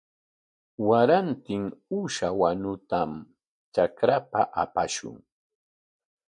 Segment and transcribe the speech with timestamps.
[0.87, 1.63] Warantin
[1.97, 3.11] uusha wanutam
[3.73, 5.17] trakrapa apashun.